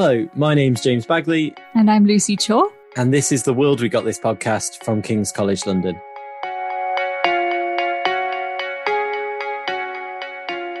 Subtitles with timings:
[0.00, 1.52] Hello, my name's James Bagley.
[1.74, 2.68] And I'm Lucy Chaw.
[2.94, 6.00] And this is the World We Got This podcast from King's College London.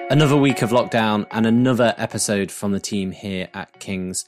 [0.08, 4.24] Another week of lockdown and another episode from the team here at King's.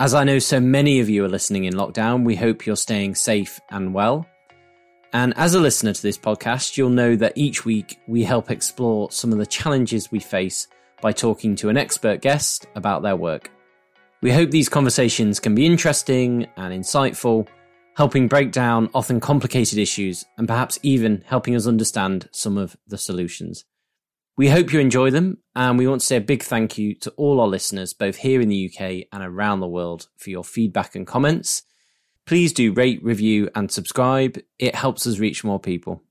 [0.00, 3.14] As I know so many of you are listening in lockdown, we hope you're staying
[3.14, 4.26] safe and well.
[5.12, 9.08] And as a listener to this podcast, you'll know that each week we help explore
[9.12, 10.66] some of the challenges we face
[11.00, 13.52] by talking to an expert guest about their work.
[14.22, 17.46] We hope these conversations can be interesting and insightful,
[17.96, 22.96] helping break down often complicated issues and perhaps even helping us understand some of the
[22.96, 23.66] solutions.
[24.38, 27.10] We hope you enjoy them, and we want to say a big thank you to
[27.12, 30.94] all our listeners, both here in the UK and around the world, for your feedback
[30.94, 31.62] and comments.
[32.26, 34.38] Please do rate, review, and subscribe.
[34.58, 36.02] It helps us reach more people.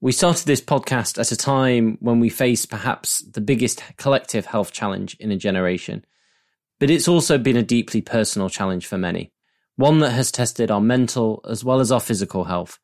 [0.00, 4.70] We started this podcast at a time when we faced perhaps the biggest collective health
[4.70, 6.04] challenge in a generation
[6.78, 9.32] but it's also been a deeply personal challenge for many,
[9.76, 12.78] one that has tested our mental as well as our physical health.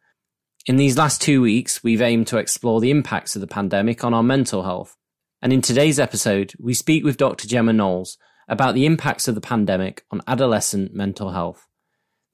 [0.67, 4.13] In these last two weeks, we've aimed to explore the impacts of the pandemic on
[4.13, 4.97] our mental health.
[5.43, 7.49] And in today's episode, we speak with Dr.
[7.49, 11.67] Gemma Knowles about the impacts of the pandemic on adolescent mental health,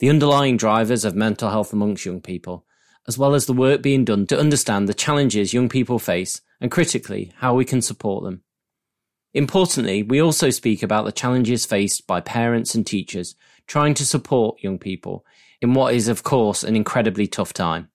[0.00, 2.66] the underlying drivers of mental health amongst young people,
[3.06, 6.70] as well as the work being done to understand the challenges young people face and
[6.70, 8.42] critically, how we can support them.
[9.36, 13.34] Importantly, we also speak about the challenges faced by parents and teachers
[13.66, 15.26] trying to support young people
[15.60, 17.90] in what is, of course, an incredibly tough time.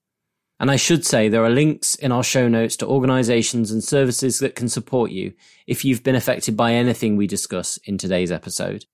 [0.59, 4.37] And I should say there are links in our show notes to organizations and services
[4.37, 5.33] that can support you
[5.65, 8.85] if you've been affected by anything we discuss in today's episode.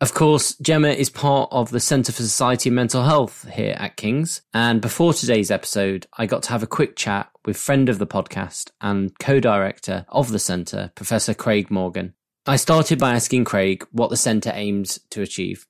[0.00, 3.96] Of course, Gemma is part of the Centre for Society and Mental Health here at
[3.96, 4.42] King's.
[4.52, 8.06] And before today's episode, I got to have a quick chat with friend of the
[8.06, 12.14] podcast and co-director of the centre, Professor Craig Morgan.
[12.44, 15.66] I started by asking Craig what the centre aims to achieve.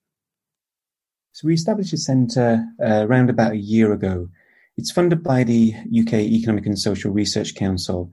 [1.33, 4.29] So we established a centre uh, around about a year ago.
[4.77, 8.11] It's funded by the UK Economic and Social Research Council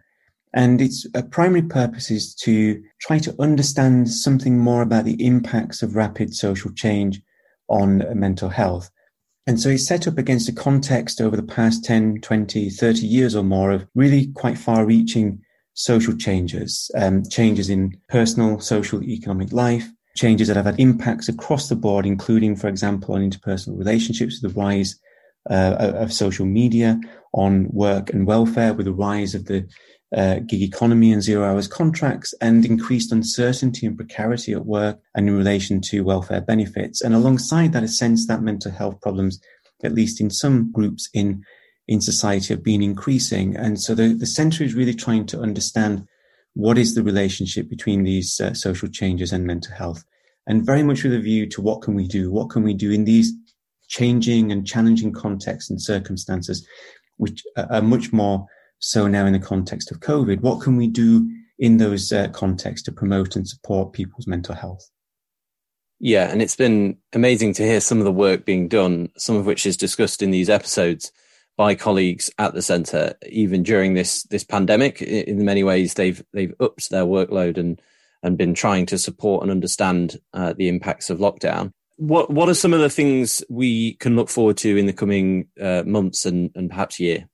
[0.54, 5.82] and its uh, primary purpose is to try to understand something more about the impacts
[5.82, 7.22] of rapid social change
[7.70, 8.90] on uh, mental health.
[9.48, 13.36] And so it's set up against a context over the past 10, 20, 30 years
[13.36, 15.42] or more of really quite far reaching
[15.74, 21.70] social changes, um, changes in personal, social, economic life, changes that have had impacts across
[21.70, 25.00] the board, including, for example, on interpersonal relationships, the rise
[25.50, 27.00] uh, of social media,
[27.34, 29.68] on work and welfare, with the rise of the
[30.16, 35.30] uh, gig economy and zero hours contracts and increased uncertainty and precarity at work and
[35.30, 37.02] in relation to welfare benefits.
[37.02, 39.40] And alongside that, a sense that mental health problems,
[39.84, 41.44] at least in some groups in,
[41.88, 43.56] in society, have been increasing.
[43.56, 46.06] And so the, the center is really trying to understand
[46.54, 50.04] what is the relationship between these uh, social changes and mental health.
[50.46, 52.30] And very much with a view to what can we do?
[52.30, 53.32] What can we do in these
[53.88, 56.68] changing and challenging contexts and circumstances,
[57.18, 58.48] which are much more
[58.82, 62.84] so now in the context of COVID, what can we do in those uh, contexts
[62.86, 64.90] to promote and support people's mental health?
[66.00, 69.46] Yeah, and it's been amazing to hear some of the work being done, some of
[69.46, 71.12] which is discussed in these episodes
[71.58, 75.04] by colleagues at the centre, even during this this pandemic.
[75.04, 77.80] In many ways, they've they've upped their workload and
[78.24, 81.72] and been trying to support and understand uh, the impacts of lockdown.
[81.98, 85.50] What what are some of the things we can look forward to in the coming
[85.62, 87.28] uh, months and, and perhaps year?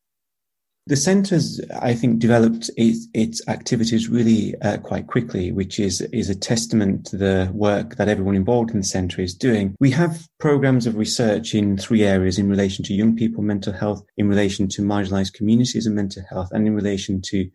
[0.88, 6.30] The centre's, I think, developed its, its activities really uh, quite quickly, which is is
[6.30, 9.76] a testament to the work that everyone involved in the centre is doing.
[9.82, 14.02] We have programs of research in three areas: in relation to young people mental health,
[14.16, 17.50] in relation to marginalised communities and mental health, and in relation to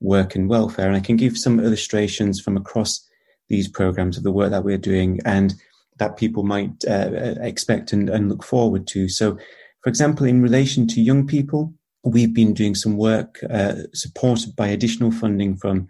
[0.00, 0.86] work and welfare.
[0.86, 3.04] And I can give some illustrations from across
[3.48, 5.54] these programs of the work that we're doing and
[5.98, 9.08] that people might uh, expect and, and look forward to.
[9.08, 9.38] So,
[9.82, 11.74] for example, in relation to young people
[12.04, 15.88] we've been doing some work uh, supported by additional funding from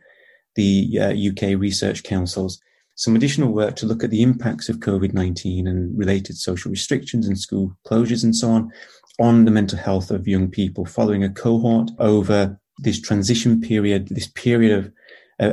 [0.54, 2.60] the uh, UK research councils,
[2.94, 7.26] some additional work to look at the impacts of COVID 19 and related social restrictions
[7.26, 8.72] and school closures and so on
[9.18, 14.28] on the mental health of young people following a cohort over this transition period, this
[14.28, 14.92] period of,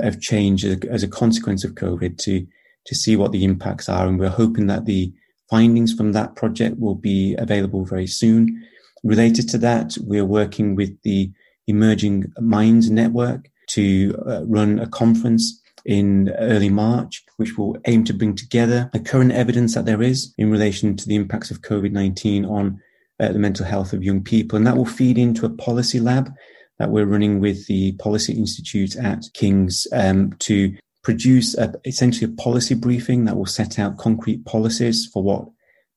[0.05, 2.45] of change as a consequence of COVID to,
[2.85, 4.07] to see what the impacts are.
[4.07, 5.13] And we're hoping that the
[5.49, 8.65] findings from that project will be available very soon
[9.03, 11.31] Related to that, we're working with the
[11.67, 18.13] Emerging Minds Network to uh, run a conference in early March, which will aim to
[18.13, 22.49] bring together the current evidence that there is in relation to the impacts of COVID-19
[22.49, 22.81] on
[23.19, 24.55] uh, the mental health of young people.
[24.55, 26.31] And that will feed into a policy lab
[26.79, 32.35] that we're running with the Policy Institute at King's um, to produce a, essentially a
[32.35, 35.45] policy briefing that will set out concrete policies for what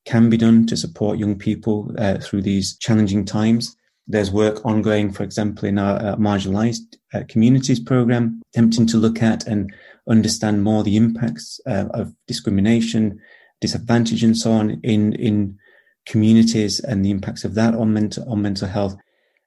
[0.07, 3.75] can be done to support young people uh, through these challenging times.
[4.07, 9.21] There's work ongoing, for example, in our uh, marginalized uh, communities program, attempting to look
[9.21, 9.73] at and
[10.09, 13.19] understand more the impacts uh, of discrimination,
[13.59, 15.57] disadvantage, and so on in in
[16.05, 18.95] communities and the impacts of that on mental on mental health.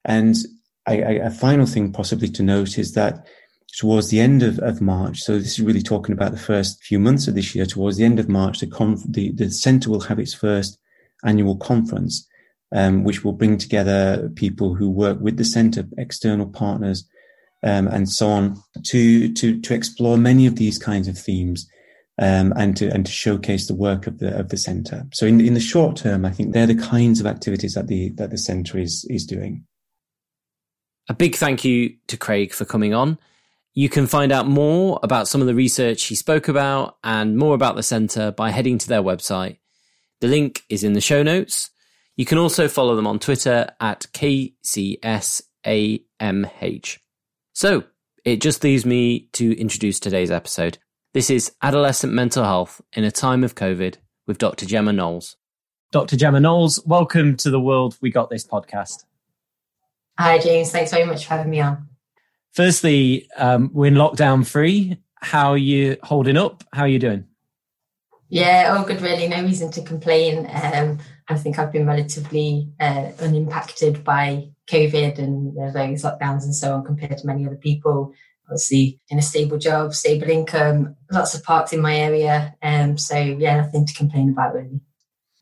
[0.05, 0.37] And
[0.87, 3.27] I, I, a final thing possibly to note is that
[3.77, 6.99] towards the end of, of March, so this is really talking about the first few
[6.99, 10.01] months of this year, towards the end of March, the, conf- the, the centre will
[10.01, 10.79] have its first
[11.25, 12.27] annual conference,
[12.75, 17.09] um, which will bring together people who work with the centre, external partners,
[17.63, 21.69] um, and so on, to, to, to explore many of these kinds of themes.
[22.19, 25.07] Um, and to and to showcase the work of the of the centre.
[25.11, 28.11] So in in the short term, I think they're the kinds of activities that the
[28.17, 29.65] that the centre is is doing.
[31.09, 33.19] A big thank you to Craig for coming on.
[33.73, 37.55] You can find out more about some of the research he spoke about and more
[37.55, 39.59] about the centre by heading to their website.
[40.21, 41.71] The link is in the show notes.
[42.17, 45.39] You can also follow them on Twitter at KCSAMH.
[47.53, 47.85] So,
[48.25, 50.79] it just leaves me to introduce today's episode.
[51.15, 53.97] This is Adolescent Mental Health in a Time of COVID
[54.27, 54.67] with Dr.
[54.67, 55.37] Gemma Knowles.
[55.93, 56.17] Dr.
[56.17, 59.05] Gemma Knowles, welcome to the World We Got This podcast.
[60.19, 60.73] Hi, James.
[60.73, 61.90] Thanks very much for having me on
[62.53, 64.99] firstly, um, we're in lockdown free.
[65.17, 66.65] How are you holding up?
[66.73, 67.25] How are you doing?
[68.29, 69.27] Yeah, all good, really.
[69.29, 70.49] No reason to complain.
[70.63, 70.99] Um,
[71.29, 76.75] I think I've been relatively uh, unimpacted by COVID and the various lockdowns and so
[76.75, 78.13] on compared to many other people.
[78.47, 82.55] Obviously, in a stable job, stable income, lots of parks in my area.
[82.63, 84.81] Um, so, yeah, nothing to complain about, really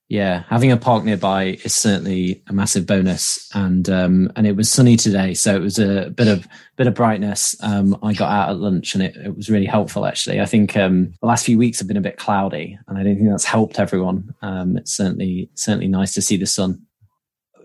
[0.09, 3.47] yeah, having a park nearby is certainly a massive bonus.
[3.55, 6.95] And um, and it was sunny today, so it was a bit of bit of
[6.95, 7.55] brightness.
[7.63, 10.07] Um, I got out at lunch, and it, it was really helpful.
[10.07, 13.03] Actually, I think um, the last few weeks have been a bit cloudy, and I
[13.03, 14.35] don't think that's helped everyone.
[14.41, 16.87] Um, it's certainly certainly nice to see the sun.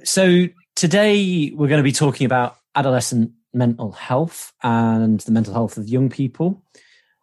[0.04, 5.78] So today we're going to be talking about adolescent mental health and the mental health
[5.78, 6.62] of young people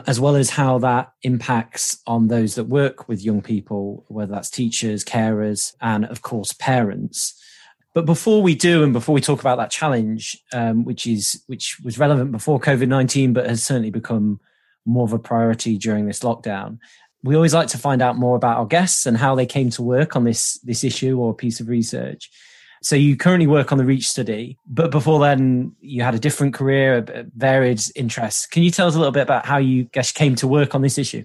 [0.07, 4.51] as well as how that impacts on those that work with young people, whether that's
[4.51, 7.35] teachers, carers, and of course, parents.
[7.95, 11.81] But before we do, and before we talk about that challenge, um, which is which
[11.81, 14.41] was relevant before COVID nineteen, but has certainly become
[14.87, 16.79] more of a priority during this lockdown,
[17.23, 19.83] we always like to find out more about our guests and how they came to
[19.83, 22.31] work on this this issue or piece of research.
[22.83, 26.55] So you currently work on the Reach study, but before then you had a different
[26.55, 28.47] career, varied interests.
[28.47, 30.81] Can you tell us a little bit about how you guess came to work on
[30.81, 31.25] this issue?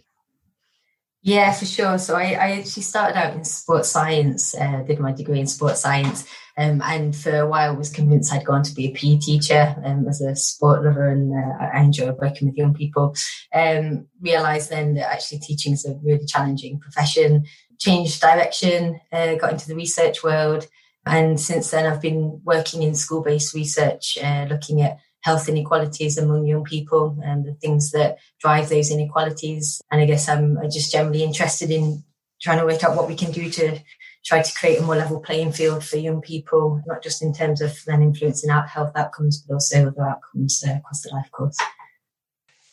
[1.25, 1.97] Yeah, for sure.
[1.97, 5.81] So I, I actually started out in sports science, uh, did my degree in sports
[5.81, 6.23] science,
[6.55, 10.07] um, and for a while was convinced I'd gone to be a PE teacher um,
[10.07, 13.15] as a sport lover, and uh, I enjoyed working with young people.
[13.51, 17.45] Um, realised then that actually teaching is a really challenging profession.
[17.79, 20.67] Changed direction, uh, got into the research world,
[21.05, 26.17] and since then, I've been working in school based research, uh, looking at health inequalities
[26.17, 29.81] among young people and the things that drive those inequalities.
[29.91, 32.03] And I guess I'm just generally interested in
[32.41, 33.79] trying to work out what we can do to
[34.23, 37.61] try to create a more level playing field for young people, not just in terms
[37.61, 41.57] of then influencing out health outcomes, but also other outcomes uh, across the life course.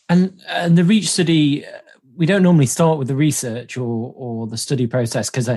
[0.09, 1.65] And, and the REACH study,
[2.17, 5.49] we don't normally start with the research or, or the study process because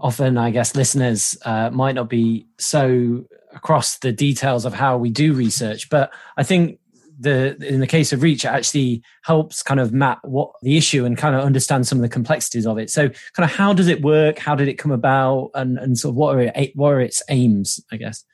[0.00, 5.10] often I guess listeners uh, might not be so across the details of how we
[5.10, 6.78] do research, but I think
[7.18, 11.04] the in the case of reach it actually helps kind of map what the issue
[11.04, 12.90] and kind of understand some of the complexities of it.
[12.90, 14.38] So kind of how does it work?
[14.38, 15.50] How did it come about?
[15.54, 18.24] And and sort of what are it, what are its aims i guess?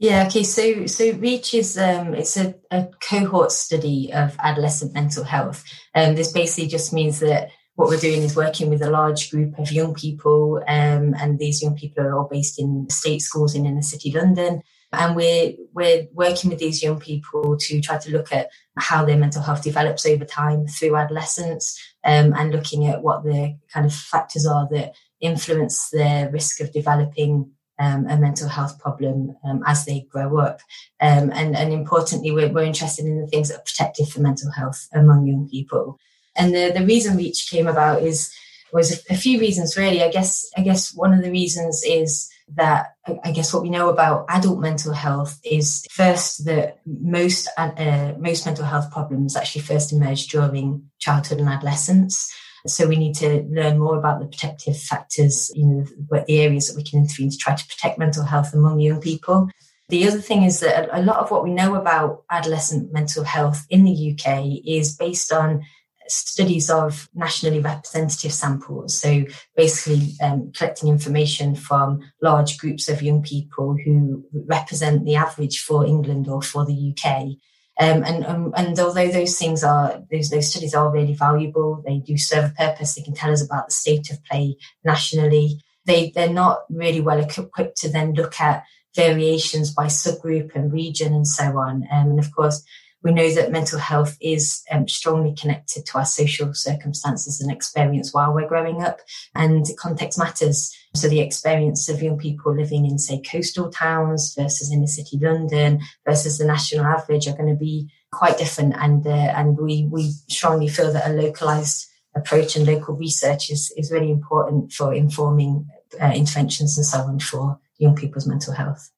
[0.00, 0.42] Yeah okay.
[0.42, 5.64] So so reach is um it's a, a cohort study of adolescent mental health.
[5.94, 9.30] And um, this basically just means that what we're doing is working with a large
[9.30, 13.54] group of young people, um, and these young people are all based in state schools
[13.54, 14.62] in inner city London.
[14.92, 19.16] And we're we're working with these young people to try to look at how their
[19.16, 23.94] mental health develops over time through adolescence, um, and looking at what the kind of
[23.94, 29.84] factors are that influence their risk of developing um, a mental health problem um, as
[29.84, 30.62] they grow up.
[31.00, 34.50] Um, and, and importantly, we're, we're interested in the things that are protective for mental
[34.50, 35.96] health among young people.
[36.38, 38.32] And the, the reason Reach came about is
[38.72, 40.02] was a, few reasons really.
[40.02, 43.88] I guess I guess one of the reasons is that I guess what we know
[43.88, 49.92] about adult mental health is first that most uh, most mental health problems actually first
[49.92, 52.32] emerge during childhood and adolescence.
[52.66, 56.76] So we need to learn more about the protective factors, you know, the areas that
[56.76, 59.48] we can intervene to try to protect mental health among young people.
[59.88, 63.64] The other thing is that a lot of what we know about adolescent mental health
[63.70, 65.64] in the UK is based on
[66.08, 69.00] studies of nationally representative samples.
[69.00, 69.24] So
[69.56, 75.86] basically um, collecting information from large groups of young people who represent the average for
[75.86, 77.36] England or for the UK.
[77.80, 81.98] Um, and, um, and although those things are, those, those studies are really valuable, they
[81.98, 86.10] do serve a purpose, they can tell us about the state of play nationally, they,
[86.10, 88.64] they're not really well equipped to then look at
[88.96, 91.86] variations by subgroup and region and so on.
[91.92, 92.64] Um, and of course,
[93.02, 98.12] we know that mental health is um, strongly connected to our social circumstances and experience
[98.12, 99.00] while we're growing up,
[99.34, 100.74] and context matters.
[100.94, 105.80] So, the experience of young people living in, say, coastal towns versus inner city London
[106.04, 108.74] versus the national average are going to be quite different.
[108.76, 111.86] And uh, and we we strongly feel that a localized
[112.16, 115.68] approach and local research is is really important for informing
[116.00, 118.90] uh, interventions and so on for young people's mental health.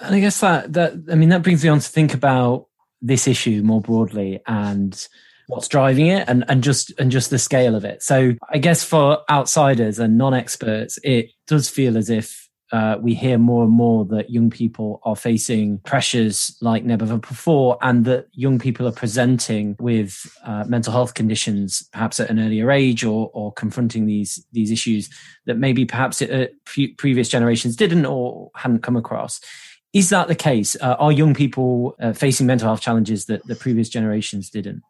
[0.00, 2.66] And I guess that that I mean that brings me on to think about
[3.02, 5.08] this issue more broadly and
[5.46, 8.02] what's driving it and, and just and just the scale of it.
[8.02, 13.36] So I guess for outsiders and non-experts, it does feel as if uh, we hear
[13.36, 18.60] more and more that young people are facing pressures like never before, and that young
[18.60, 23.52] people are presenting with uh, mental health conditions, perhaps at an earlier age, or, or
[23.52, 25.10] confronting these these issues
[25.46, 29.40] that maybe perhaps it, uh, previous generations didn't or hadn't come across.
[29.92, 30.76] Is that the case?
[30.80, 34.82] Uh, are young people uh, facing mental health challenges that the previous generations didn't?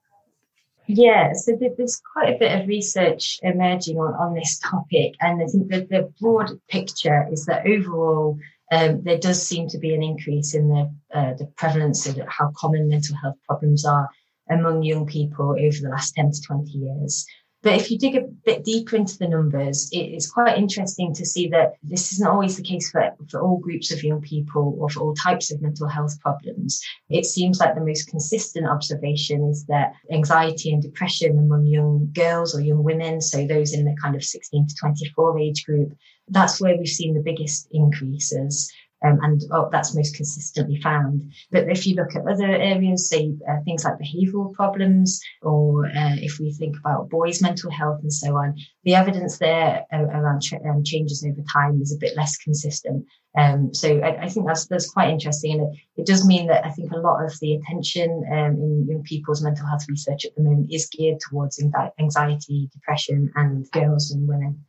[0.87, 5.15] Yeah, so there's quite a bit of research emerging on, on this topic.
[5.21, 8.39] And I think that the broad picture is that overall,
[8.73, 12.53] um, there does seem to be an increase in the, uh, the prevalence of how
[12.57, 14.09] common mental health problems are
[14.51, 17.25] among young people over the last 10 to 20 years.
[17.63, 21.47] But if you dig a bit deeper into the numbers, it's quite interesting to see
[21.49, 25.01] that this isn't always the case for, for all groups of young people or for
[25.01, 26.81] all types of mental health problems.
[27.11, 32.55] It seems like the most consistent observation is that anxiety and depression among young girls
[32.57, 35.93] or young women, so those in the kind of 16 to 24 age group,
[36.29, 38.73] that's where we've seen the biggest increases.
[39.03, 41.33] Um, and oh, that's most consistently found.
[41.51, 46.17] But if you look at other areas, say uh, things like behavioural problems, or uh,
[46.17, 50.55] if we think about boys' mental health and so on, the evidence there around ch-
[50.69, 53.07] um, changes over time is a bit less consistent.
[53.37, 56.67] Um, so I, I, think that's that's quite interesting, and it, it, does mean that
[56.67, 60.35] I think a lot of the attention um, in young people's mental health research at
[60.35, 61.63] the moment is geared towards
[62.01, 64.65] anxiety, depression, and girls and women.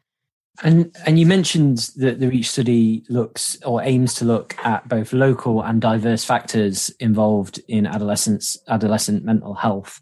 [0.63, 5.13] And and you mentioned that the Reach study looks or aims to look at both
[5.13, 10.01] local and diverse factors involved in adolescence adolescent mental health.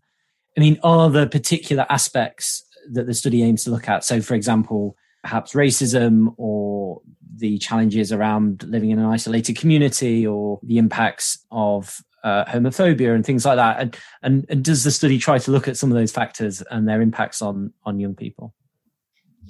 [0.58, 4.04] I mean, are there particular aspects that the study aims to look at?
[4.04, 7.02] So, for example, perhaps racism or
[7.36, 13.26] the challenges around living in an isolated community or the impacts of uh, homophobia and
[13.26, 13.80] things like that.
[13.80, 16.88] And, and and does the study try to look at some of those factors and
[16.88, 18.54] their impacts on on young people?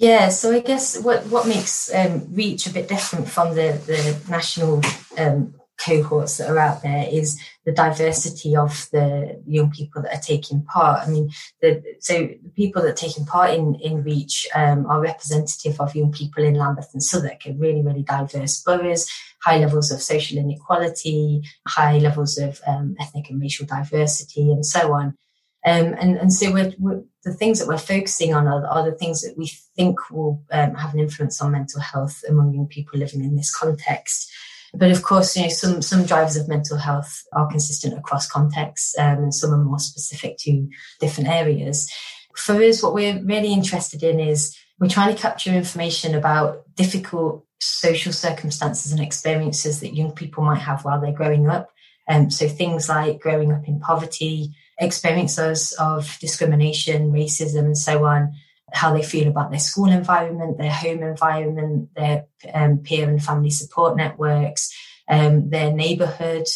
[0.00, 4.18] Yeah, so I guess what what makes um, Reach a bit different from the the
[4.30, 4.80] national
[5.18, 10.22] um, cohorts that are out there is the diversity of the young people that are
[10.22, 11.06] taking part.
[11.06, 11.30] I mean,
[11.60, 15.94] the, so the people that are taking part in in Reach um, are representative of
[15.94, 19.06] young people in Lambeth and Southwark, really really diverse boroughs,
[19.42, 24.94] high levels of social inequality, high levels of um, ethnic and racial diversity, and so
[24.94, 25.18] on.
[25.64, 28.96] Um, and, and so we're, we're, the things that we're focusing on are, are the
[28.96, 32.98] things that we think will um, have an influence on mental health among young people
[32.98, 34.32] living in this context.
[34.72, 38.96] But of course, you know, some, some drivers of mental health are consistent across contexts
[38.98, 41.92] um, and some are more specific to different areas.
[42.36, 47.44] For us, what we're really interested in is we're trying to capture information about difficult
[47.60, 51.70] social circumstances and experiences that young people might have while they're growing up.
[52.08, 58.34] Um, so things like growing up in poverty, experiences of discrimination, racism, and so on,
[58.72, 63.50] how they feel about their school environment, their home environment, their um, peer and family
[63.50, 64.72] support networks,
[65.08, 66.46] um, their neighborhood,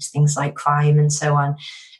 [0.00, 1.56] things like crime and so on.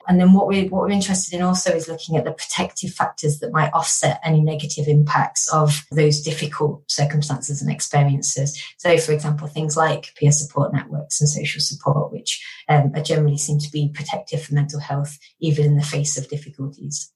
[0.08, 3.38] And then what we're, what we're interested in also is looking at the protective factors
[3.38, 8.60] that might offset any negative impacts of those difficult circumstances and experiences.
[8.78, 13.38] So, for example, things like peer support networks and social support, which um, are generally
[13.38, 17.12] seen to be protective for mental health, even in the face of difficulties.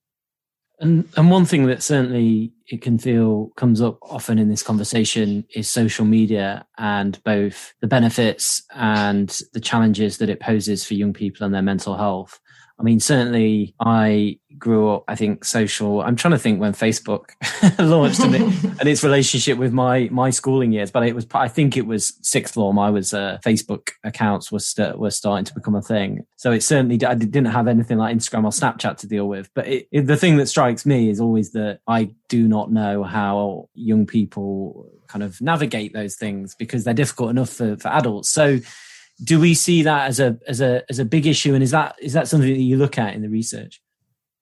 [0.78, 5.44] And and one thing that certainly it can feel comes up often in this conversation
[5.54, 11.14] is social media and both the benefits and the challenges that it poses for young
[11.14, 12.40] people and their mental health.
[12.78, 17.30] I mean, certainly I grew up, I think social, I'm trying to think when Facebook
[17.78, 21.48] launched and, it, and, its relationship with my, my schooling years, but it was, I
[21.48, 22.78] think it was sixth form.
[22.78, 26.26] I was, uh, Facebook accounts were, st- were starting to become a thing.
[26.36, 29.48] So it certainly, I didn't have anything like Instagram or Snapchat to deal with.
[29.54, 33.04] But it, it, the thing that strikes me is always that I do not know
[33.04, 38.28] how young people kind of navigate those things because they're difficult enough for, for adults.
[38.28, 38.58] So,
[39.22, 41.54] do we see that as a as a as a big issue?
[41.54, 43.80] And is that is that something that you look at in the research?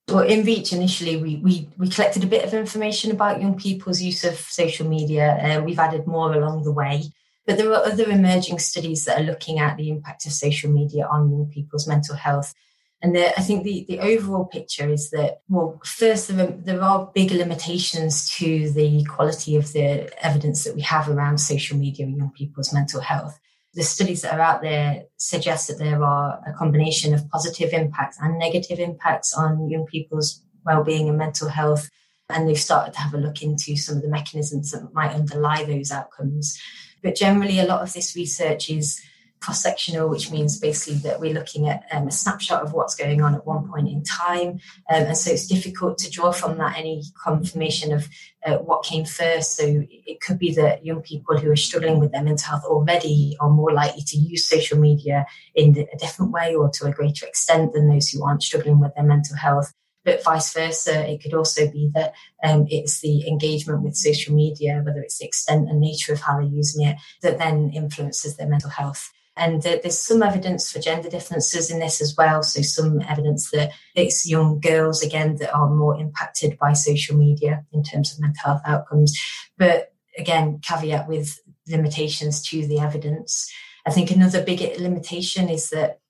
[0.09, 4.02] Well in reach initially we we, we collected a bit of information about young people's
[4.02, 5.37] use of social media.
[5.40, 7.04] And uh, we've added more along the way.
[7.47, 11.07] But there are other emerging studies that are looking at the impact of social media
[11.07, 12.54] on young people's mental health.
[13.02, 16.81] And the, I think the, the overall picture is that, well, first, there are, there
[16.81, 22.07] are big limitations to the quality of the evidence that we have around social media
[22.07, 23.38] and young people's mental health
[23.75, 28.19] the studies that are out there suggest that there are a combination of positive impacts
[28.21, 31.90] and negative impacts on young people's well-being and mental health
[32.31, 35.64] and they've started to have a look into some of the mechanisms that might underlie
[35.64, 36.59] those outcomes.
[37.02, 39.00] But generally a lot of this research is
[39.45, 43.21] cross sectional, which means basically that we're looking at um, a snapshot of what's going
[43.21, 44.61] on at one point in time.
[44.91, 48.09] Um, and so it's difficult to draw from that any confirmation of
[48.47, 49.57] uh, what came first.
[49.57, 53.37] So it could be that young people who are struggling with their mental health already
[53.41, 57.27] are more likely to use social media in a different way or to a greater
[57.27, 59.73] extent than those who aren't struggling with their mental health
[60.05, 61.11] but vice versa.
[61.11, 65.25] It could also be that um, it's the engagement with social media, whether it's the
[65.25, 69.11] extent and nature of how they're using it, that then influences their mental health.
[69.37, 72.43] And uh, there's some evidence for gender differences in this as well.
[72.43, 77.64] So, some evidence that it's young girls, again, that are more impacted by social media
[77.73, 79.19] in terms of mental health outcomes.
[79.59, 83.50] But again, caveat with limitations to the evidence.
[83.87, 86.00] I think another big limitation is that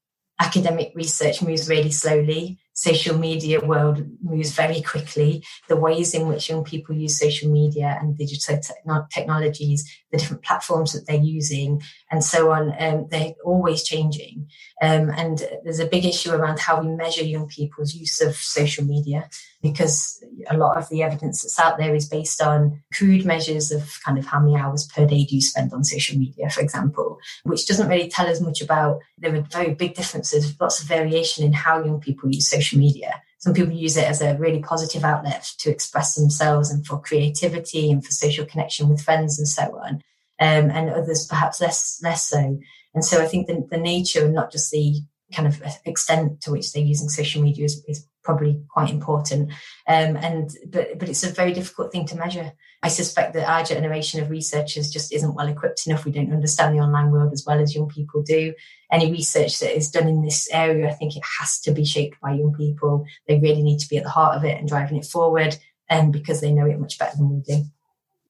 [0.41, 5.45] academic research moves really slowly social media world moves very quickly.
[5.69, 10.43] The ways in which young people use social media and digital te- technologies, the different
[10.43, 14.49] platforms that they're using, and so on, um, they're always changing.
[14.83, 18.85] Um, and there's a big issue around how we measure young people's use of social
[18.85, 19.29] media
[19.63, 23.99] because a lot of the evidence that's out there is based on crude measures of
[24.05, 27.19] kind of how many hours per day do you spend on social media, for example,
[27.45, 29.01] which doesn't really tell us much about.
[29.17, 33.23] There are very big differences, lots of variation in how young people use social media.
[33.39, 37.91] Some people use it as a really positive outlet to express themselves and for creativity
[37.91, 40.01] and for social connection with friends and so on.
[40.41, 42.59] Um, and others perhaps less less so.
[42.95, 44.97] And so I think the, the nature and not just the
[45.33, 49.51] kind of extent to which they're using social media is, is probably quite important.
[49.87, 52.53] Um, and but but it's a very difficult thing to measure.
[52.83, 56.05] I suspect that our generation of researchers just isn't well equipped enough.
[56.05, 58.55] We don't understand the online world as well as young people do.
[58.91, 62.21] Any research that is done in this area, I think it has to be shaped
[62.21, 63.05] by young people.
[63.29, 65.57] They really need to be at the heart of it and driving it forward,
[65.89, 67.65] and um, because they know it much better than we do.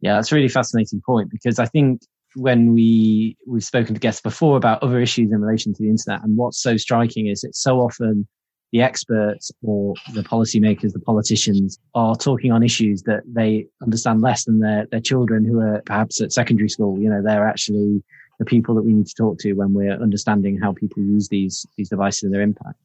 [0.01, 2.03] Yeah, that's a really fascinating point because I think
[2.37, 6.23] when we we've spoken to guests before about other issues in relation to the internet
[6.25, 8.27] and what's so striking is it's so often
[8.75, 14.47] the experts or the policymakers, the politicians are talking on issues that they understand less
[14.47, 16.99] than their, their children who are perhaps at secondary school.
[16.99, 18.03] You know, they're actually
[18.41, 21.65] the people that we need to talk to when we're understanding how people use these,
[21.77, 22.77] these devices and their impact.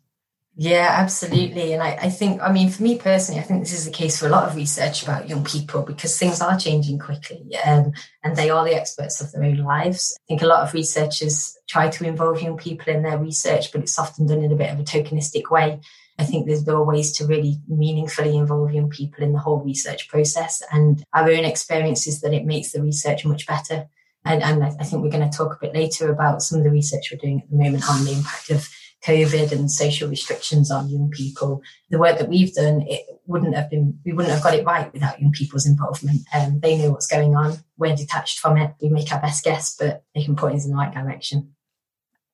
[0.61, 1.71] Yeah, absolutely.
[1.71, 4.19] And I, I, think, I mean, for me personally, I think this is the case
[4.19, 7.93] for a lot of research about young people because things are changing quickly um,
[8.25, 10.17] and they are the experts of their own lives.
[10.19, 13.79] I think a lot of researchers try to involve young people in their research, but
[13.79, 15.79] it's often done in a bit of a tokenistic way.
[16.17, 19.63] I think there's, there are ways to really meaningfully involve young people in the whole
[19.63, 20.61] research process.
[20.73, 23.87] And our own experience is that it makes the research much better.
[24.25, 26.69] And, and I think we're going to talk a bit later about some of the
[26.69, 28.67] research we're doing at the moment on the impact of
[29.05, 31.61] COVID and social restrictions on young people.
[31.89, 34.91] The work that we've done, it wouldn't have been, we wouldn't have got it right
[34.91, 36.21] without young people's involvement.
[36.33, 37.57] Um, they know what's going on.
[37.77, 38.73] We're detached from it.
[38.81, 41.53] We make our best guess, but they can point us in the right direction.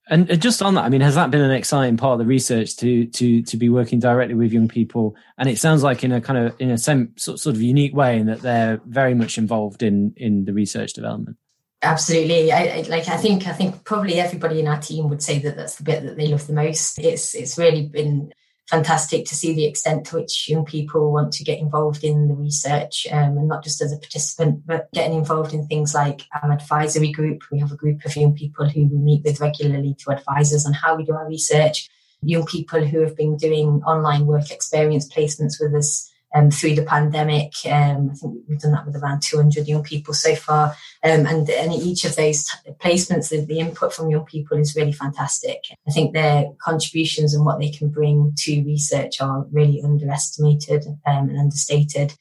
[0.08, 2.75] And just on that, I mean, has that been an exciting part of the research
[2.78, 5.15] to to to be working directly with young people?
[5.39, 8.28] And it sounds like in a kind of in a sort of unique way, in
[8.28, 11.38] that they're very much involved in in the research development.
[11.86, 12.52] Absolutely.
[12.52, 15.56] I, I, like I think I think probably everybody in our team would say that
[15.56, 16.98] that's the bit that they love the most.
[16.98, 18.34] It's it's really been
[18.69, 22.34] fantastic to see the extent to which young people want to get involved in the
[22.34, 26.52] research um, and not just as a participant, but getting involved in things like our
[26.52, 27.43] advisory group.
[27.52, 30.65] We have a group of young people who we meet with regularly to advise us
[30.65, 31.88] on how we do our research.
[32.24, 36.84] Young people who have been doing online work experience placements with us um, through the
[36.84, 37.54] pandemic.
[37.65, 40.76] Um, I think we've done that with around 200 young people so far.
[41.04, 42.48] Um, and, and each of those
[42.84, 45.63] placements, the, the input from young people is really fantastic.
[45.88, 51.30] I think their contributions and what they can bring to research are really underestimated um,
[51.30, 52.13] and understated.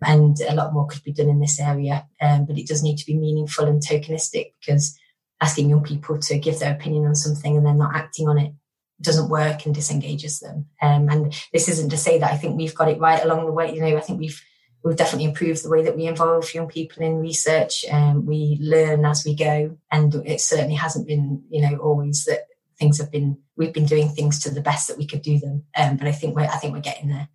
[0.00, 2.06] And a lot more could be done in this area.
[2.20, 4.98] Um, but it does need to be meaningful and tokenistic because
[5.40, 8.52] asking young people to give their opinion on something and then not acting on it
[9.00, 10.66] doesn't work and disengages them.
[10.82, 13.52] Um, and this isn't to say that I think we've got it right along the
[13.52, 13.74] way.
[13.74, 14.42] You know, I think we've
[14.82, 17.84] we've definitely improved the way that we involve young people in research.
[17.90, 22.46] Um, we learn as we go, and it certainly hasn't been, you know, always that
[22.78, 23.38] things have been.
[23.56, 26.12] We've been doing things to the best that we could do them, um, but I
[26.12, 27.28] think we're I think we're getting there.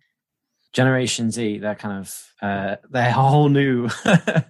[0.74, 3.88] Generation Z, they're kind of uh, they're a whole new,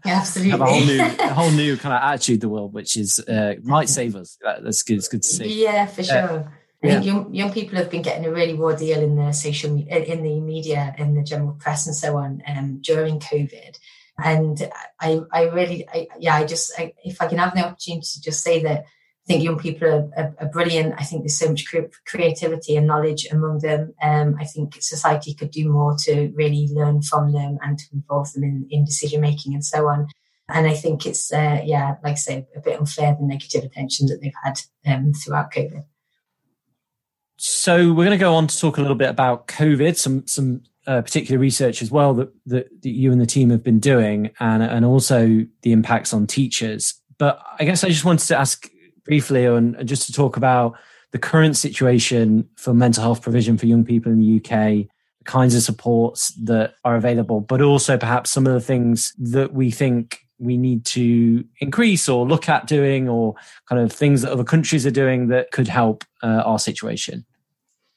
[0.06, 3.18] absolutely, have a whole new, a whole new kind of attitude the world, which is
[3.20, 4.38] uh, might save us.
[4.42, 4.96] That's good.
[4.96, 5.62] It's good to see.
[5.62, 6.38] Yeah, for uh, sure.
[6.38, 6.44] Uh,
[6.84, 9.70] I think young, young people have been getting a really raw deal in the social
[9.76, 13.78] in the media, in the general press, and so on um, during COVID.
[14.18, 14.70] And
[15.00, 18.20] I, I really, I, yeah, I just, I, if I can have the opportunity to
[18.20, 20.94] just say that I think young people are, are, are brilliant.
[20.98, 21.66] I think there's so much
[22.06, 23.94] creativity and knowledge among them.
[24.02, 28.32] Um, I think society could do more to really learn from them and to involve
[28.34, 30.08] them in, in decision making and so on.
[30.48, 34.08] And I think it's, uh, yeah, like I say, a bit unfair the negative attention
[34.08, 35.84] that they've had um, throughout COVID.
[37.36, 40.62] So we're going to go on to talk a little bit about COVID, some some
[40.86, 44.30] uh, particular research as well that, that, that you and the team have been doing,
[44.40, 46.94] and and also the impacts on teachers.
[47.18, 48.68] But I guess I just wanted to ask
[49.04, 50.76] briefly, and, and just to talk about
[51.12, 55.54] the current situation for mental health provision for young people in the UK, the kinds
[55.54, 60.23] of supports that are available, but also perhaps some of the things that we think
[60.38, 63.34] we need to increase or look at doing or
[63.68, 67.24] kind of things that other countries are doing that could help uh, our situation?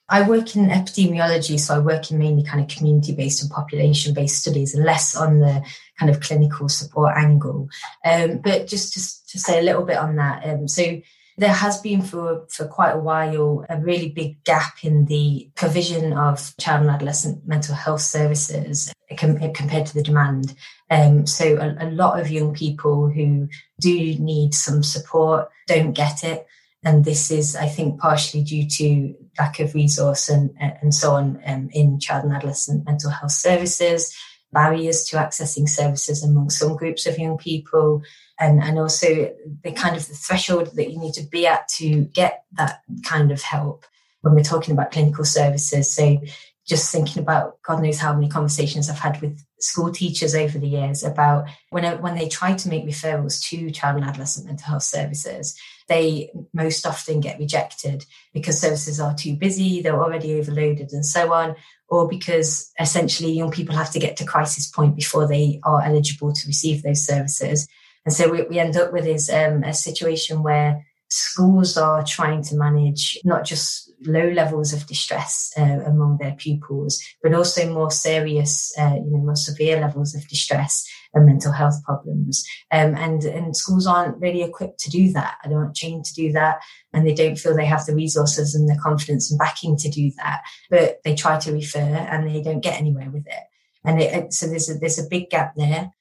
[0.09, 4.13] I work in epidemiology, so I work in mainly kind of community based and population
[4.13, 5.65] based studies and less on the
[5.99, 7.67] kind of clinical support angle.
[8.05, 11.01] Um, but just to, to, say a little bit on that, um, so
[11.37, 16.13] there has been for, for quite a while a really big gap in the provision
[16.13, 20.55] of child and adolescent mental health services compared to the demand.
[20.89, 23.47] Um, so a, a, lot of young people who
[23.79, 26.47] do need some support don't get it.
[26.83, 31.41] And this is, I think, partially due to lack of resource and, and so on
[31.45, 34.15] um, in child and adolescent mental health services,
[34.51, 38.01] barriers to accessing services among some groups of young people,
[38.39, 42.01] and, and also the kind of the threshold that you need to be at to
[42.13, 43.85] get that kind of help
[44.21, 45.93] when we're talking about clinical services.
[45.93, 46.19] So
[46.67, 50.67] just thinking about God knows how many conversations I've had with school teachers over the
[50.67, 54.83] years about when, when they try to make referrals to child and adolescent mental health
[54.83, 61.05] services, they most often get rejected because services are too busy, they're already overloaded, and
[61.05, 61.55] so on,
[61.87, 66.33] or because essentially young people have to get to crisis point before they are eligible
[66.33, 67.67] to receive those services.
[68.07, 72.41] And so what we end up with is um, a situation where schools are trying
[72.43, 77.91] to manage not just low levels of distress uh, among their pupils, but also more
[77.91, 82.45] serious, uh, you know, more severe levels of distress and mental health problems.
[82.71, 85.39] Um, and, and schools aren't really equipped to do that.
[85.45, 86.59] They aren't trained to do that.
[86.93, 90.13] And they don't feel they have the resources and the confidence and backing to do
[90.15, 90.43] that.
[90.69, 93.43] But they try to refer and they don't get anywhere with it.
[93.83, 95.91] And it, so there's a, there's a big gap there.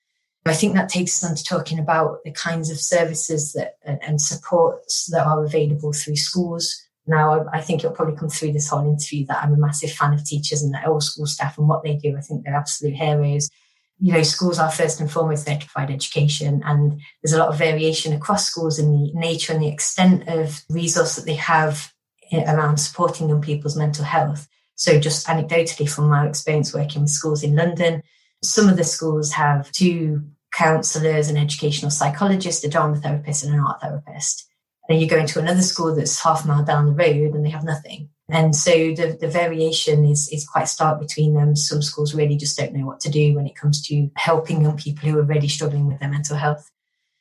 [0.47, 4.21] I think that takes us on to talking about the kinds of services that and
[4.21, 6.83] supports that are available through schools.
[7.07, 10.13] Now, I think it'll probably come through this whole interview that I'm a massive fan
[10.13, 12.17] of teachers and all school staff and what they do.
[12.17, 13.49] I think they're absolute heroes.
[13.99, 17.49] You know, schools are first and foremost there to provide education, and there's a lot
[17.49, 21.93] of variation across schools in the nature and the extent of resource that they have
[22.31, 24.49] eh, around supporting young people's mental health.
[24.75, 28.03] So, just anecdotally from my experience working with schools in London,
[28.43, 30.23] some of the schools have two
[30.57, 34.49] counsellors, an educational psychologist, a drama therapist, and an art therapist.
[34.89, 37.51] And you go into another school that's half a mile down the road and they
[37.51, 38.09] have nothing.
[38.29, 41.55] And so the, the variation is, is quite stark between them.
[41.57, 44.77] Some schools really just don't know what to do when it comes to helping young
[44.77, 46.71] people who are really struggling with their mental health.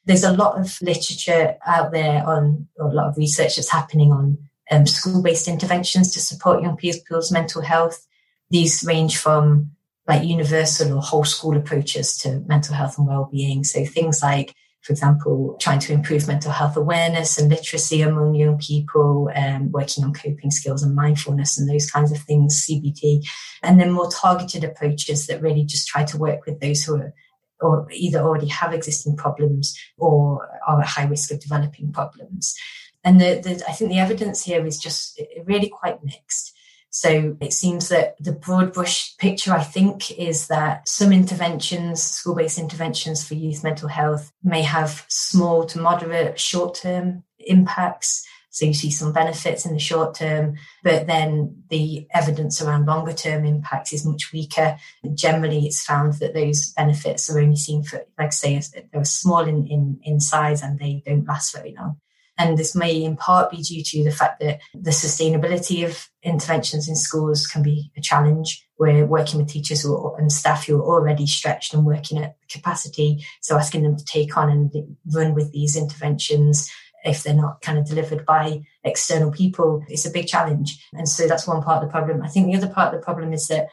[0.05, 4.37] There's a lot of literature out there on, a lot of research that's happening on
[4.71, 8.05] um, school based interventions to support young people's mental health.
[8.49, 9.71] These range from
[10.07, 13.63] like universal or whole school approaches to mental health and well-being.
[13.63, 18.59] So things like, for example, trying to improve mental health awareness and literacy among young
[18.59, 23.27] people, um, working on coping skills and mindfulness and those kinds of things, CBT,
[23.63, 27.13] and then more targeted approaches that really just try to work with those who are
[27.61, 32.55] or either already have existing problems or are at high risk of developing problems.
[33.03, 36.54] And the, the, I think the evidence here is just really quite mixed.
[36.95, 42.35] So it seems that the broad brush picture, I think, is that some interventions, school
[42.35, 48.25] based interventions for youth mental health, may have small to moderate short term impacts.
[48.49, 50.55] So you see some benefits in the short term,
[50.85, 54.77] but then the evidence around longer term impacts is much weaker.
[55.13, 58.61] Generally, it's found that those benefits are only seen for, like I say,
[58.93, 61.99] they're small in, in, in size and they don't last very long.
[62.37, 66.89] And this may in part be due to the fact that the sustainability of interventions
[66.89, 68.65] in schools can be a challenge.
[68.77, 73.25] We're working with teachers who and staff who are already stretched and working at capacity.
[73.41, 76.69] So asking them to take on and run with these interventions
[77.05, 80.83] if they're not kind of delivered by external people, it's a big challenge.
[80.93, 82.21] And so that's one part of the problem.
[82.23, 83.67] I think the other part of the problem is that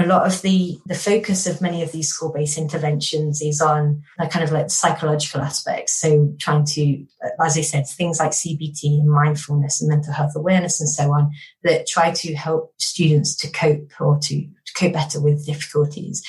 [0.00, 4.26] a lot of the the focus of many of these school-based interventions is on a
[4.26, 5.92] kind of like psychological aspects.
[6.00, 7.04] So trying to
[7.44, 11.30] as i said things like cbt and mindfulness and mental health awareness and so on
[11.62, 16.22] that try to help students to cope or to, to cope better with difficulties.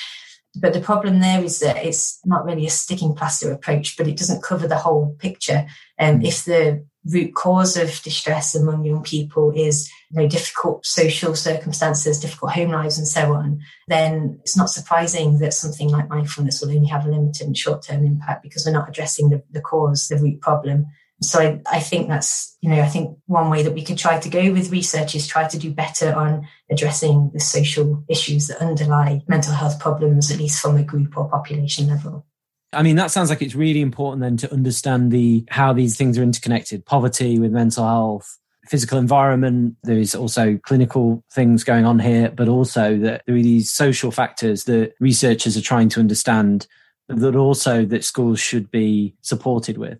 [0.54, 4.18] But the problem there is that it's not really a sticking plaster approach, but it
[4.18, 5.66] doesn't cover the whole picture.
[5.98, 11.34] Um, if the root cause of distress among young people is you know, difficult social
[11.34, 16.60] circumstances, difficult home lives, and so on, then it's not surprising that something like mindfulness
[16.60, 19.60] will only have a limited and short term impact because we're not addressing the, the
[19.60, 20.86] cause, the root problem.
[21.22, 24.18] So I, I, think that's, you know, I think one way that we could try
[24.18, 28.60] to go with research is try to do better on addressing the social issues that
[28.60, 32.26] underlie mental health problems, at least from a group or population level.
[32.72, 36.18] I mean, that sounds like it's really important then to understand the how these things
[36.18, 36.86] are interconnected.
[36.86, 39.76] Poverty with mental health, physical environment.
[39.82, 44.10] There is also clinical things going on here, but also that there are these social
[44.10, 46.66] factors that researchers are trying to understand,
[47.08, 49.98] that also that schools should be supported with.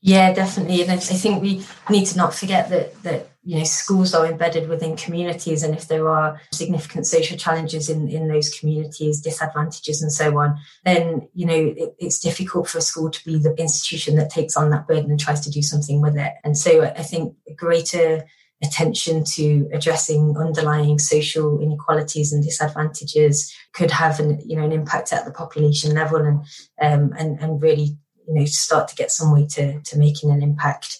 [0.00, 0.82] Yeah, definitely.
[0.82, 4.68] And I think we need to not forget that that you know schools are embedded
[4.68, 10.12] within communities, and if there are significant social challenges in in those communities, disadvantages, and
[10.12, 14.16] so on, then you know it, it's difficult for a school to be the institution
[14.16, 16.34] that takes on that burden and tries to do something with it.
[16.44, 18.26] And so I think greater
[18.62, 25.10] attention to addressing underlying social inequalities and disadvantages could have an you know an impact
[25.10, 26.40] at the population level and
[26.82, 30.42] um, and and really you know start to get some way to to making an
[30.42, 30.98] impact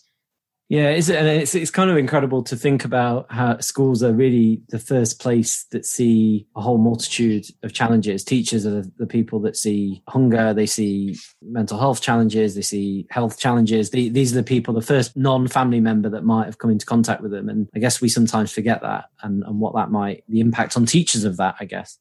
[0.69, 4.63] yeah it's, and it's, it's kind of incredible to think about how schools are really
[4.69, 8.25] the first place that see a whole multitude of challenges.
[8.25, 13.07] Teachers are the, the people that see hunger they see mental health challenges they see
[13.11, 13.91] health challenges.
[13.91, 17.31] These are the people the first non-family member that might have come into contact with
[17.31, 17.49] them.
[17.49, 20.87] And i guess we sometimes forget that and, and what that might the impact on
[20.87, 21.99] teachers of that i guess.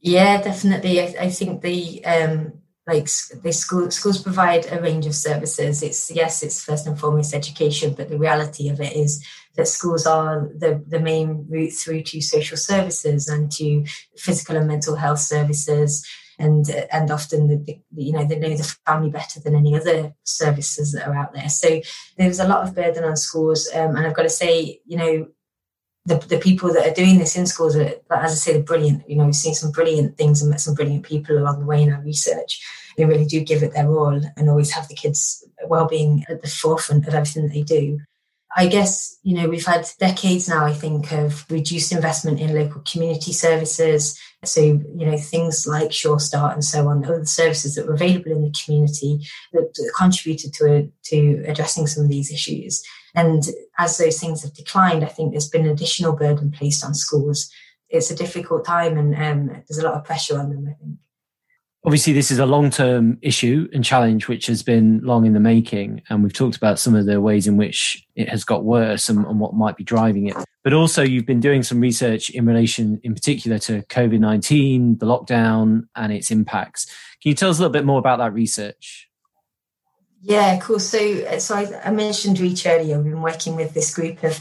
[0.00, 1.00] Yeah definitely.
[1.00, 3.08] I, I think the um like
[3.42, 5.82] the school, schools provide a range of services.
[5.82, 9.24] It's yes, it's first and foremost education, but the reality of it is
[9.56, 13.84] that schools are the, the main route through to social services and to
[14.16, 16.06] physical and mental health services.
[16.38, 17.56] And, and often the,
[17.92, 21.34] the, you know they know the family better than any other services that are out
[21.34, 21.48] there.
[21.48, 21.80] So
[22.16, 25.28] there's a lot of burden on schools, um, and I've got to say, you know,
[26.04, 29.08] the, the people that are doing this in schools are, as I say, they're brilliant.
[29.08, 31.82] You know, we've seen some brilliant things and met some brilliant people along the way
[31.82, 32.60] in our research.
[32.96, 36.48] They really do give it their all and always have the kids' well-being at the
[36.48, 38.00] forefront of everything that they do.
[38.54, 42.82] I guess, you know, we've had decades now, I think, of reduced investment in local
[42.82, 44.18] community services.
[44.44, 48.32] So, you know, things like Sure Start and so on, other services that were available
[48.32, 52.82] in the community that, that contributed to, to addressing some of these issues.
[53.14, 53.42] And
[53.78, 57.50] as those things have declined, I think there's been additional burden placed on schools.
[57.88, 60.98] It's a difficult time and um, there's a lot of pressure on them, I think.
[61.84, 65.40] Obviously, this is a long term issue and challenge which has been long in the
[65.40, 66.00] making.
[66.08, 69.26] And we've talked about some of the ways in which it has got worse and,
[69.26, 70.36] and what might be driving it.
[70.62, 75.06] But also, you've been doing some research in relation, in particular, to COVID 19, the
[75.06, 76.86] lockdown, and its impacts.
[77.20, 79.08] Can you tell us a little bit more about that research?
[80.24, 80.78] Yeah, cool.
[80.78, 82.96] So, so I, I mentioned Reach earlier.
[82.96, 84.38] We've been working with this group of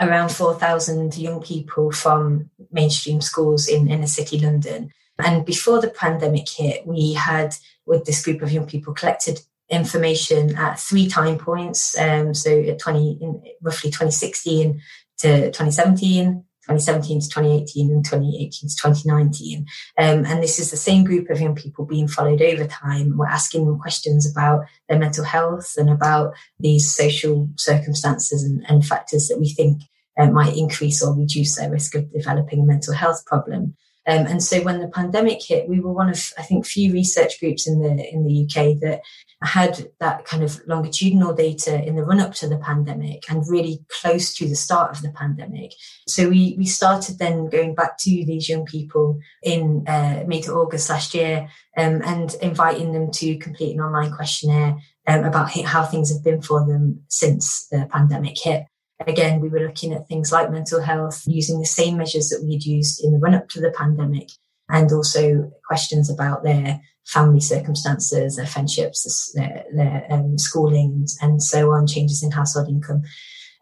[0.00, 4.90] around 4,000 young people from mainstream schools in inner city London.
[5.18, 7.54] And before the pandemic hit, we had,
[7.86, 11.96] with this group of young people, collected information at three time points.
[11.96, 14.82] Um, so at 20, in roughly 2016
[15.18, 16.44] to 2017,
[16.78, 19.66] 2017 to 2018 and 2018 to 2019.
[19.98, 23.16] Um, and this is the same group of young people being followed over time.
[23.16, 28.86] We're asking them questions about their mental health and about these social circumstances and, and
[28.86, 29.82] factors that we think
[30.18, 33.74] uh, might increase or reduce their risk of developing a mental health problem.
[34.06, 37.38] Um, and so when the pandemic hit, we were one of, I think, few research
[37.38, 39.02] groups in the in the UK that
[39.42, 43.82] had that kind of longitudinal data in the run up to the pandemic and really
[44.00, 45.72] close to the start of the pandemic.
[46.06, 50.52] So we, we started then going back to these young people in uh, May to
[50.52, 54.76] August last year um, and inviting them to complete an online questionnaire
[55.06, 58.66] um, about how things have been for them since the pandemic hit.
[59.06, 62.52] Again, we were looking at things like mental health, using the same measures that we
[62.52, 64.28] had used in the run up to the pandemic,
[64.72, 71.72] and also questions about their family circumstances, their friendships, their, their um, schooling, and so
[71.72, 73.02] on, changes in household income.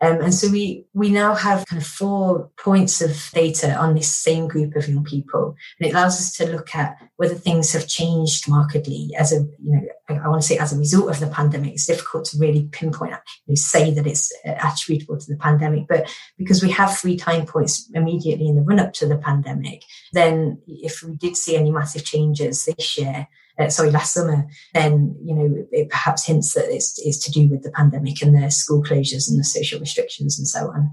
[0.00, 4.14] Um, and so we we now have kind of four points of data on this
[4.14, 7.88] same group of young people, and it allows us to look at whether things have
[7.88, 11.26] changed markedly as a you know I want to say as a result of the
[11.26, 11.72] pandemic.
[11.72, 13.12] It's difficult to really pinpoint
[13.46, 17.16] you know, say that it's uh, attributable to the pandemic, but because we have three
[17.16, 19.82] time points immediately in the run up to the pandemic,
[20.12, 23.26] then if we did see any massive changes this year,
[23.58, 27.48] uh, sorry, last summer, then you know it perhaps hints that it's, it's to do
[27.48, 30.90] with the pandemic and the school closures and the social restrictions and so on.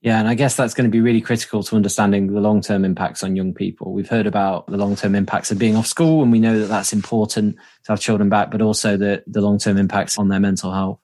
[0.00, 2.84] Yeah, and I guess that's going to be really critical to understanding the long term
[2.84, 3.92] impacts on young people.
[3.92, 6.66] We've heard about the long term impacts of being off school, and we know that
[6.66, 10.40] that's important to have children back, but also the, the long term impacts on their
[10.40, 10.98] mental health.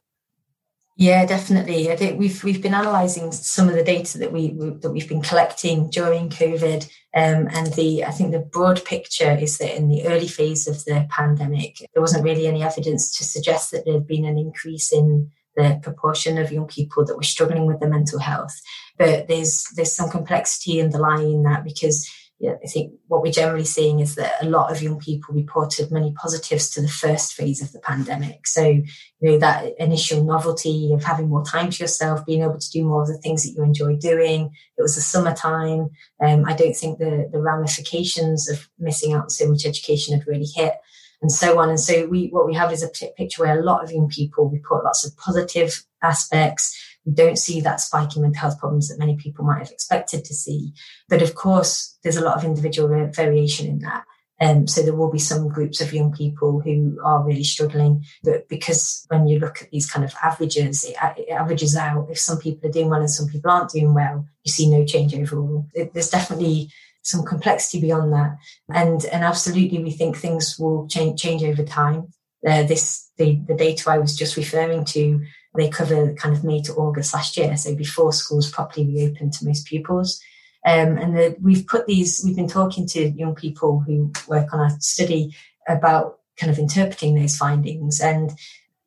[1.00, 1.92] Yeah, definitely.
[1.92, 4.48] I think we've we've been analysing some of the data that we
[4.80, 9.58] that we've been collecting during COVID, um, and the I think the broad picture is
[9.58, 13.70] that in the early phase of the pandemic, there wasn't really any evidence to suggest
[13.70, 17.66] that there had been an increase in the proportion of young people that were struggling
[17.66, 18.61] with their mental health.
[18.98, 23.98] But there's there's some complexity underlying that because yeah, I think what we're generally seeing
[23.98, 27.72] is that a lot of young people reported many positives to the first phase of
[27.72, 28.46] the pandemic.
[28.46, 28.85] So, you
[29.20, 33.03] know, that initial novelty of having more time to yourself, being able to do more
[33.03, 34.53] of the things that you enjoy doing.
[34.77, 35.90] It was the summertime.
[36.20, 40.29] Um, I don't think the, the ramifications of missing out on so much education had
[40.29, 40.74] really hit
[41.20, 41.68] and so on.
[41.68, 44.48] And so we, what we have is a picture where a lot of young people
[44.48, 48.99] report lots of positive aspects, we don't see that spike in mental health problems that
[48.99, 50.75] many people might have expected to see.
[51.09, 54.05] But of course, there's a lot of individual variation in that.
[54.40, 58.49] Um, so there will be some groups of young people who are really struggling, but
[58.49, 62.09] because when you look at these kind of averages, it, it, averages out.
[62.11, 64.85] If some people are doing well and some people aren't doing well, you see no
[64.85, 65.66] change overall.
[65.75, 66.71] It, there's definitely
[67.03, 68.37] some complexity beyond that,
[68.68, 72.09] and and absolutely we think things will change change over time.
[72.47, 75.21] Uh, this the the data I was just referring to
[75.56, 79.46] they cover kind of May to August last year, so before schools properly reopened to
[79.46, 80.20] most pupils.
[80.66, 84.61] Um, and the, we've put these, we've been talking to young people who work on
[84.61, 85.34] our study
[85.66, 88.00] about kind of interpreting those findings.
[88.00, 88.32] And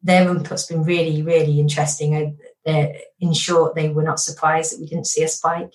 [0.04, 2.38] their input's been really, really interesting.
[2.65, 2.88] Uh,
[3.19, 5.74] in short, they were not surprised that we didn't see a spike.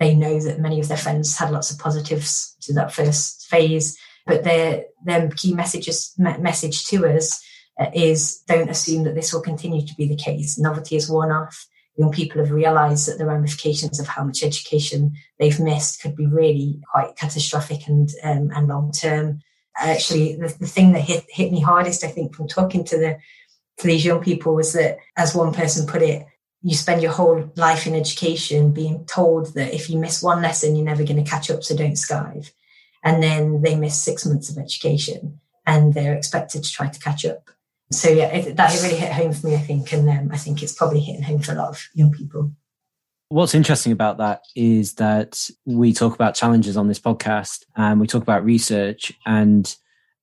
[0.00, 3.96] They know that many of their friends had lots of positives to that first phase,
[4.26, 7.42] but their their key messages message to us
[7.94, 10.58] is don't assume that this will continue to be the case.
[10.58, 11.66] Novelty is worn off.
[11.96, 16.26] Young people have realised that the ramifications of how much education they've missed could be
[16.26, 19.40] really quite catastrophic and um, and long term.
[19.76, 23.18] Actually, the, the thing that hit hit me hardest, I think, from talking to the
[23.78, 26.26] to these young people was that, as one person put it,
[26.62, 30.76] you spend your whole life in education being told that if you miss one lesson,
[30.76, 32.50] you're never going to catch up, so don't skive.
[33.02, 37.24] And then they miss six months of education and they're expected to try to catch
[37.26, 37.50] up
[37.92, 40.62] so yeah, it, that really hit home for me, I think, and um, I think
[40.62, 42.52] it's probably hitting home for a lot of young people.
[43.28, 48.06] What's interesting about that is that we talk about challenges on this podcast and we
[48.06, 49.74] talk about research and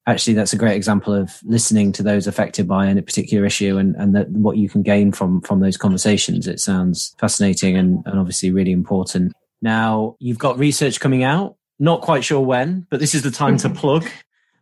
[0.08, 3.95] actually that's a great example of listening to those affected by any particular issue and,
[3.95, 6.47] and that what you can gain from from those conversations.
[6.47, 9.34] It sounds fascinating and, and obviously really important.
[9.62, 13.58] Now you've got research coming out, not quite sure when, but this is the time
[13.58, 14.06] to plug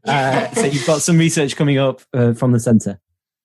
[0.06, 3.00] so you've got some research coming up uh, from the centre.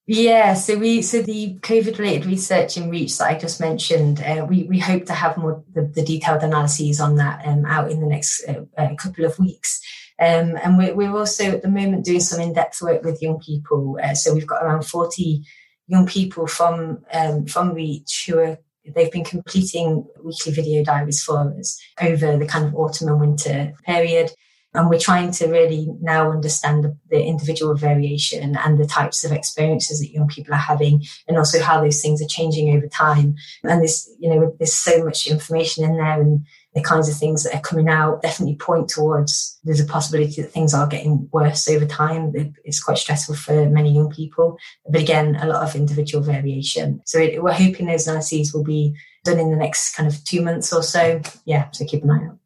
[0.07, 4.47] Yeah, so we so the COVID related research in Reach that I just mentioned, uh,
[4.47, 8.01] we we hope to have more the, the detailed analyses on that um, out in
[8.01, 9.81] the next uh, uh, couple of weeks.
[10.21, 13.41] Um, and we're, we're also at the moment doing some in depth work with young
[13.41, 13.99] people.
[14.03, 15.43] Uh, so we've got around forty
[15.87, 18.59] young people from um, from Reach who are
[18.95, 23.73] they've been completing weekly video diaries for us over the kind of autumn and winter
[23.87, 24.31] period.
[24.75, 29.31] And we're trying to really now understand the, the, individual variation and the types of
[29.31, 33.37] experiences that young people are having, and also how those things are changing over time.
[33.63, 37.45] And there's, you know, there's so much information in there, and the kinds of things
[37.45, 41.69] that are coming out definitely point towards there's a possibility that things are getting worse
[41.69, 42.33] over time.
[42.65, 44.59] It's quite stressful for many young people,
[44.89, 47.01] but again, a lot of individual variation.
[47.05, 50.43] So it, we're hoping those analyses will be done in the next kind of two
[50.43, 51.23] months or so.
[51.45, 52.39] Yeah, so keep an eye out.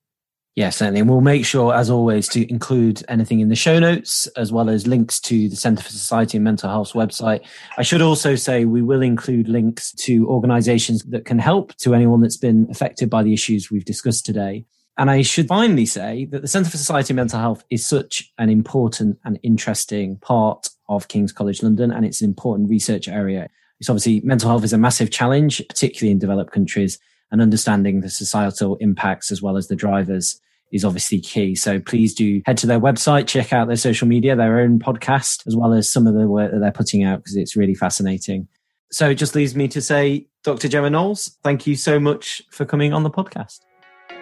[0.71, 1.01] Certainly.
[1.01, 4.69] And we'll make sure, as always, to include anything in the show notes, as well
[4.69, 7.47] as links to the Centre for Society and Mental Health's website.
[7.77, 12.21] I should also say we will include links to organisations that can help to anyone
[12.21, 14.65] that's been affected by the issues we've discussed today.
[14.97, 18.33] And I should finally say that the Centre for Society and Mental Health is such
[18.39, 23.49] an important and interesting part of King's College London, and it's an important research area.
[23.79, 26.99] It's obviously mental health is a massive challenge, particularly in developed countries,
[27.31, 30.41] and understanding the societal impacts as well as the drivers
[30.73, 31.55] is obviously key.
[31.55, 35.47] So please do head to their website, check out their social media, their own podcast,
[35.47, 38.49] as well as some of the work that they're putting out because it's really fascinating.
[38.91, 40.69] So it just leaves me to say, Dr.
[40.69, 43.61] Gemma Knowles, thank you so much for coming on the podcast.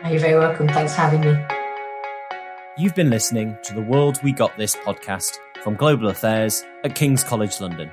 [0.09, 0.69] You're very welcome.
[0.69, 1.45] Thanks for having me.
[2.79, 7.25] You've been listening to the World We Got This podcast from Global Affairs at King's
[7.25, 7.91] College London.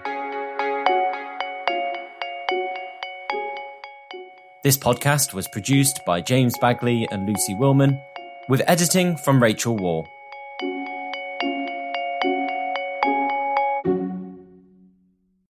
[4.64, 8.02] This podcast was produced by James Bagley and Lucy Willman
[8.48, 10.06] with editing from Rachel War.